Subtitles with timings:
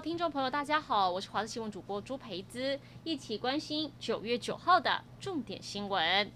[0.00, 6.30] 听众朋友，大家好，我是华视新闻主播朱培姿，一起关心九月九号的重点新闻。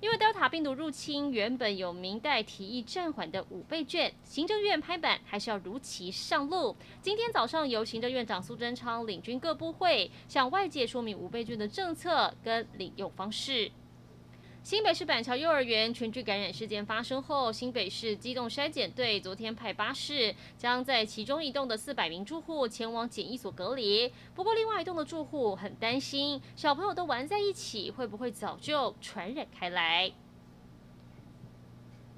[0.00, 6.74] 因为 Delta 病毒入侵，原本有明代提议暂缓的五倍券，行政院拍板还是要如期上路。
[7.00, 13.70] 今天早上，由行政院长苏贞昌领军各部会，向外界说明五倍券的政策跟领用方式。
[14.62, 24.12] 新北市板桥幼儿园群聚感染事件发生后，新北市机动筛检队昨天派巴士，将在其中一栋的四百名住户前往检疫所隔离。
[24.34, 30.12] 不过，另外一栋的住户很担心，小朋友都玩在一起，会不会早就传染开来？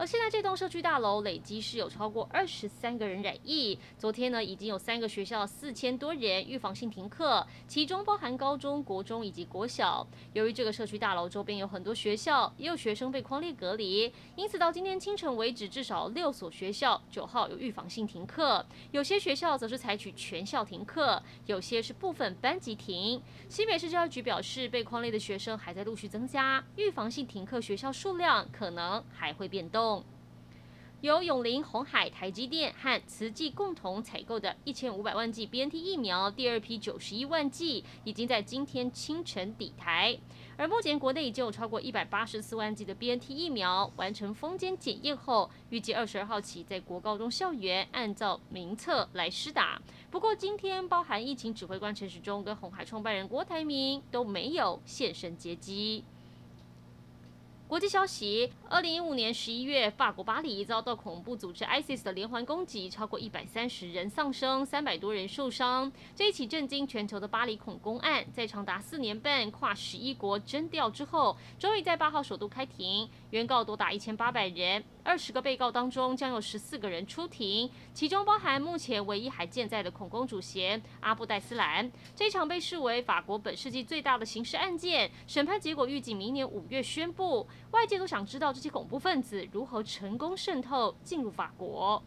[0.03, 3.79] 而现在这栋社区大楼累计是有超过二十三个人染疫。
[3.97, 10.05] 昨天呢，已经有三个学校四千多人预防性停课，其中包含高中国中以及国小。
[10.33, 18.67] 由于这个社区大楼周边有很多学校，也有学生被框列隔离，因此到今天清晨为止，至少六所学校九号有预防性停课。
[18.91, 23.23] 有些学校则是采取全校停课，有些是部分班级停。
[23.49, 29.92] 新北市教育局表示，被框列的学生还在陆续增加，预防性停课学校数量可能还会变动。
[31.03, 40.17] 由永龄、红海、台积电和慈济共同采购的一千五百万剂 BNT 疫苗，第二批九十一万剂已经在今天清晨抵台。
[40.57, 49.83] 而目前国内已经有超过一百八十四万剂的 BNT 疫苗完成封检检验后，预计二十二号起在国高中校园按照名册来施打。
[50.09, 56.05] 不过，今天包含疫情指挥官陈时中跟红海创办人郭台铭都没有现身接机。
[57.73, 65.91] 国际消息：二零一五年十一月，法国巴黎遭到恐怖组织 ISIS 的连环攻击，超过一百三十人丧生，三百多人受伤。
[66.15, 74.85] 这一起震惊全球的巴黎恐攻案，在长达四年半、跨十一国侦调之后，终于在八号首都开庭，原告多达一千八百人。
[75.05, 81.91] 二十个被告当中，将有十四个人出庭，其中包含目前唯一还健在的恐攻主嫌阿布戴斯兰。
[82.15, 87.49] 这场被视为法国本世纪最大的刑事案件，审判结果预计明年五月宣布。
[87.71, 92.03] 外界都想知道这些恐怖分子如何成功渗透进入法国。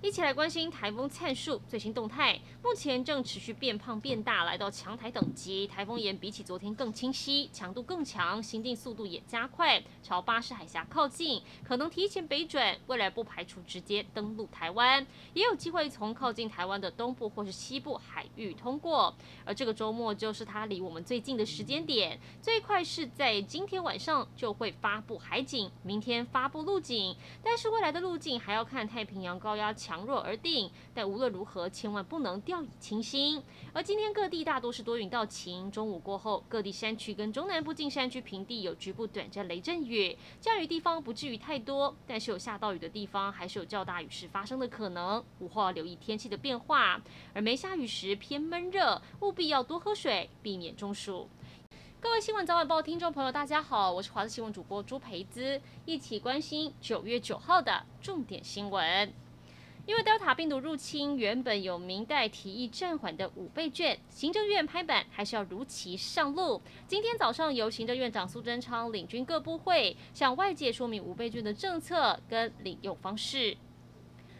[0.00, 5.66] 一起来关心台风灿树最新动态，目前正持续变胖变大，来到强台等级。
[5.66, 12.78] 台风眼比起昨天更清晰，强度更强，行进速度也加快，朝巴士海峡靠近，可能提前北转。
[12.86, 15.04] 未来不排除直接登陆台湾，
[15.34, 19.12] 也有机会从靠近台湾的东部或是西部海域通过。
[19.44, 27.16] 而这个周末就是它离我们最近的时间点，最快是在今天晚上就会发布海警，明天发布陆警。
[27.42, 33.42] 但是未来的路径还要看太平洋高压强弱而定，但无论如何，千万不能掉以轻心。
[33.72, 45.24] 而今天各地大多是多云到晴，中午过后，各地山区跟中南部近山区平地有局部短暂雷阵雨，降雨地方不至于太多，但是有下到雨的地方，还是有较大雨势发生的可能。
[45.38, 47.00] 午后要留意天气的变化，
[47.32, 51.30] 而没下雨时偏闷热，务必要多喝水，避免中暑。
[51.98, 59.27] 各位新闻早晚报听众朋友，大家好，我是华视新闻主播朱培姿，一起关心九月九号的重点新闻。
[59.88, 66.60] 因为 Delta 病毒入侵，原本有明代提议暂缓的五倍券，行政院拍板还是要如期上路。
[66.86, 73.56] 今天早上，由行政院长苏贞昌领军各部会，向外界说明五倍券的政策跟领用方式。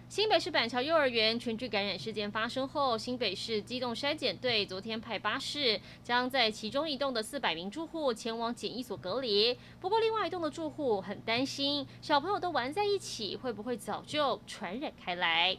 [0.08, 9.54] 新北市板桥幼儿园群聚感染事件发生后，新北市机动筛检队昨天派巴士，将在其中一栋的四百名住户前往检疫所隔离。
[9.78, 15.58] 不过，另外一栋的住户很担心，小朋友都玩在一起，会不会早就传染开来？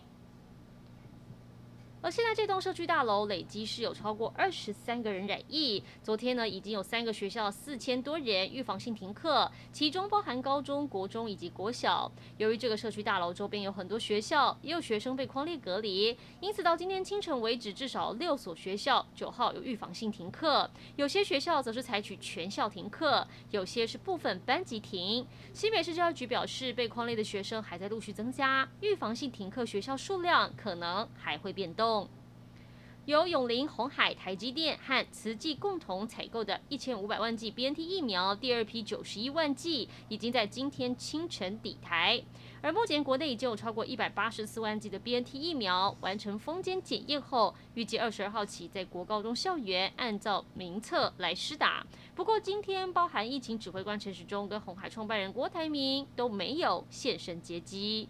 [2.01, 5.83] 而现在这栋社区大楼累计是有超过二十三个人染疫。
[6.01, 12.09] 昨天呢，已经有三个学校四千多人预防性停课，其中包含高中国中以及国小。
[12.38, 20.69] 由于这个社区大楼周边有很多学校，也有学生被框列隔离，因此到今天清晨为止，至少六所学校九号有预防性停课。
[20.95, 25.27] 有些学校则是采取全校停课，有些是部分班级停。
[25.53, 31.88] 新北市教育局表示，被框列的学生还在陆续增加，预防性停课学校数量可能还会变动。
[33.06, 42.21] 由永龄、红海、台积电和慈济共同采购的一千五百万剂 BNT 疫苗，第二批九十一万剂已经在今天清晨抵台。
[42.62, 51.83] 而目前国内已经有超过一百八十四万剂的 BNT 疫苗完成封检检验后，预计二十二号起在国高中校园按照名册来施打。
[52.13, 58.07] 不过，今天包含疫情指挥官陈时中跟红海创办人郭台铭都没有现身接机。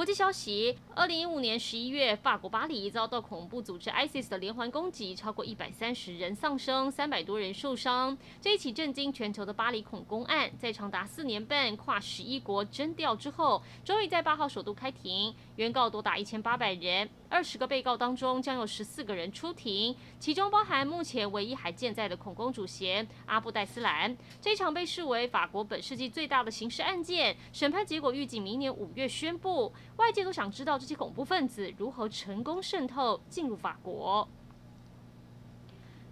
[0.00, 8.16] 国际消息：二零一五年十一月，法国巴黎遭到恐怖组织 ISIS 的连环攻击，超过一百三十人丧生，三百多人受伤。
[8.40, 24.16] 这一起震惊全球的巴黎恐攻案，在长达四年半、跨十一国侦调之后，终于在八号首都开庭，原告多达一千八百人，二十个被告当中将有十四个人出庭，其中包含目前唯一还健在的恐攻主嫌阿布戴斯兰。
[24.40, 29.70] 这场被视为法国本世纪最大的刑事案件，审判结果预计明年五月宣布。
[29.96, 34.26] 外界都想知道这些恐怖分子如何成功渗透进入法国。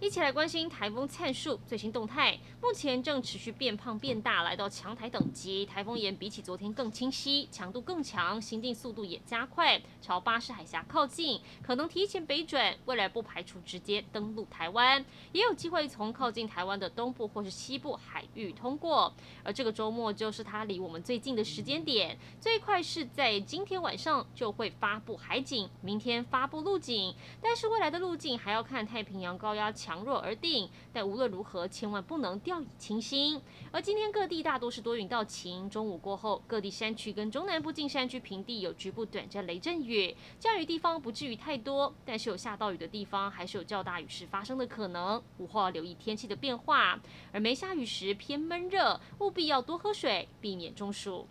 [0.01, 5.65] 一起来关心台风灿树最新动态，目前正持续变胖变大，来到强台等级。
[5.65, 15.03] 台风眼比起昨天更清晰，强度更强，行进速度也加快，朝巴士海峡靠近，可能提前北转，未来不排除直接登陆台湾，
[15.33, 19.13] 也有机会从靠近台湾的东部或是西部海域通过。
[19.43, 29.88] 而这个周末就是它离我们最近的时间点，最快是在今天晚上就会发布海警，明天发布陆警，但是未来的路径还要看太平洋高压强。
[29.89, 33.41] 强弱而定，但无论如何，千万不能掉以轻心。
[33.71, 45.19] 而今天各地大多是多云到晴，中午过后，各地山区跟中南部近山区平地有局部短暂雷阵雨，降雨地方不至于太多，但是有下到雨的地方，还是有较大雨势发生的可能。
[45.39, 47.01] 午后要留意天气的变化，
[47.31, 51.25] 而没下雨时偏闷热，务必要多喝水，避免中暑。